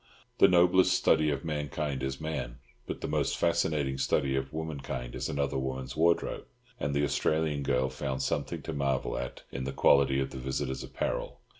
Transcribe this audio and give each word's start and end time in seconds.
The 0.39 0.47
noblest 0.47 0.93
study 0.95 1.29
of 1.29 1.45
mankind 1.45 2.01
is 2.01 2.19
man, 2.19 2.57
but 2.87 3.01
the 3.01 3.07
most 3.07 3.37
fascinating 3.37 3.99
study 3.99 4.35
of 4.35 4.51
womankind 4.51 5.13
is 5.13 5.29
another 5.29 5.59
woman's 5.59 5.95
wardrobe, 5.95 6.45
and 6.79 6.95
the 6.95 7.03
Australian 7.03 7.61
girl 7.61 7.87
found 7.87 8.23
something 8.23 8.63
to 8.63 8.73
marvel 8.73 9.15
at 9.15 9.43
in 9.51 9.63
the 9.63 9.71
quality 9.71 10.19
of 10.19 10.31
the 10.31 10.39
visitor's 10.39 10.83
apparel. 10.83 11.39